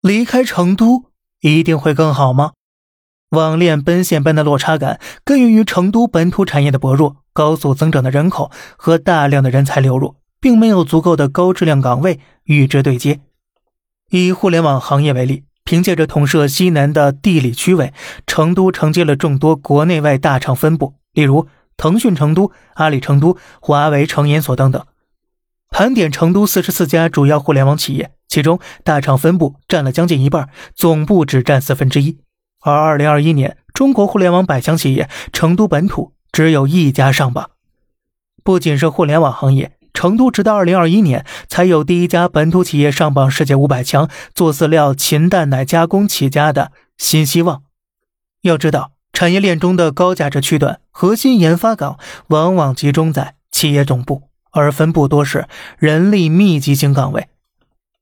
[0.00, 1.06] 离开成都
[1.40, 2.52] 一定会更好吗？
[3.30, 13.20] 网恋奔现般的落差感，根源于成都本土产业的薄弱、高速增长的人口和大量的人才流入，并没有足够的高质量岗位与之对接。
[14.10, 17.92] 以互联网行业为例，凭借着统摄西南的地理区位，
[18.26, 24.86] 成都承接了众多国内外大厂分布，例如腾讯成都、阿里成都、华为成研所等等。
[25.78, 32.18] 盘点成都四十四家主要互联网企业，其中大厂分布占了将近一半，总部只占四分之一。
[32.60, 37.50] 而二零二一年中国互联网百强企业，成都本土只有一家上榜。
[38.42, 47.62] 不仅是互联网行业，成都直到二零二一年才有第一家本土企业上榜世界五百强，做饲料、禽蛋奶加工起家的新希望。
[48.42, 52.00] 要知道，产业链中的高价值区段、核心研发岗
[52.30, 54.27] 往往集中在企业总部。
[54.52, 55.46] 而分布多是
[55.78, 57.28] 人力密集型岗位。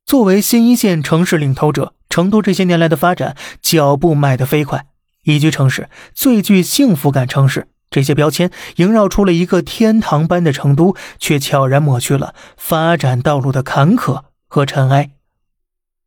[0.05, 4.87] 作为新一线城市领头者，成都这些年来的发展脚步迈得飞快。
[5.25, 15.11] 宜居城市、最具幸福感城市，这些标签萦绕出了一个天堂般的成都，却悄然抹去了发展道路的坎坷和尘埃。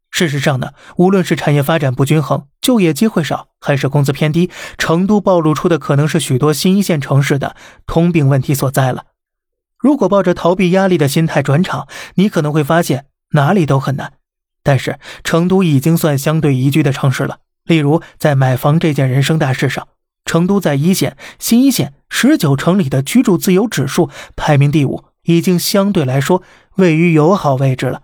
[0.09, 9.03] 事实上呢，无论是产业发展不均衡、就业机会少，还是工资偏低，成都暴露出的可能是许多新一线城市的通病问题所在了。
[9.79, 14.13] 如果抱着逃避压力的心态转场，你可能会发现哪里都很难。
[14.61, 17.39] 但是成都已经算相对宜居的城市了。
[17.63, 19.87] 例如，在买房这件人生大事上，
[20.25, 26.43] 成都在一线、新一线十九城里的居住自由指数排名第五，已经相对来说
[26.75, 28.01] 位于友好位置了。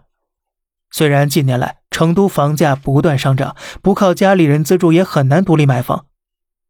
[0.91, 6.05] 虽然近年来成都房价不断上涨，不靠家里人资助也很难独立买房。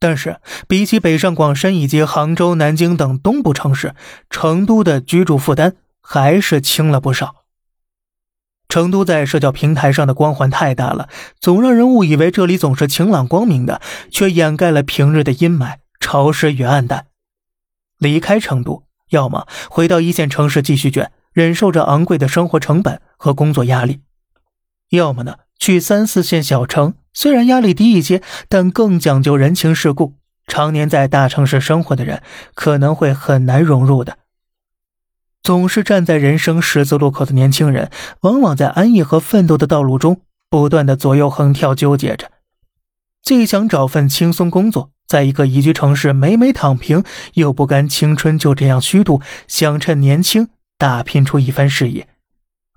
[0.07, 3.95] 但是，比起北上广深以及杭州、南京等东部城市，
[4.29, 7.37] 成都的居住负担还是轻了不少。
[8.69, 13.81] 成都在社交平台上的光环太大了，总让人误以为这里总是晴朗光明的，
[14.11, 17.07] 却掩盖了平日的阴霾、潮湿与暗淡。
[17.97, 24.01] 离开成都，要么回到一线城市继续卷，忍受着昂贵的生活成本和工作压力；
[24.91, 26.95] 要么呢，去三四线小城。
[27.13, 30.15] 虽然压力低一些，但更讲究人情世故。
[30.47, 32.21] 常年在大城市生活的人
[32.53, 34.17] 可能会很难融入的。
[35.41, 37.89] 总是站在人生十字路口的年轻人，
[38.21, 42.31] 往往在安逸和奋斗的道路中不断的左右横跳，纠结着。
[43.23, 47.03] 既想找份轻松工作，在一个宜居城市美美躺平，
[47.35, 52.07] 又不甘青春就这样虚度，想趁年轻打拼出一番事业。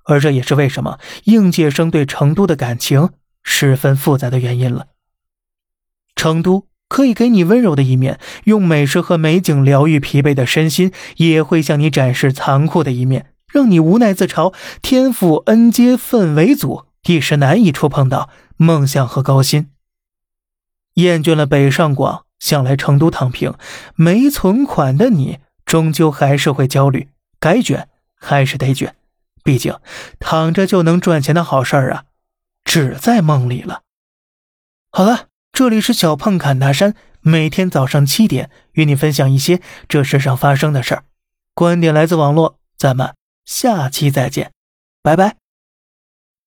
[0.09, 3.11] 而这也是为什么应届生对成都的感情。
[3.43, 4.87] 十分复杂的原因了。
[6.15, 19.69] 成都可以给你温柔的一面，用美食和美景疗愈疲惫的身心，也会向你展示残酷的一面，让你无奈自嘲：天赋恩接氛围组，一时难以触碰到梦想和高薪。
[20.95, 23.53] 厌倦了北上广，想来成都躺平，
[23.95, 27.07] 没存款的你，终究还是会焦虑。
[27.39, 27.87] 该卷
[28.19, 28.95] 还是得卷，
[29.43, 29.75] 毕竟
[30.19, 32.03] 躺着就能赚钱的好事儿啊。
[32.63, 33.81] 只在梦里了。
[34.91, 41.03] 好了，这里是小胖侃大山，每天早上七点与你分享一些这世上发生的事儿。
[41.55, 44.51] 观点来自网络，咱们下期再见，
[45.01, 45.38] 拜拜。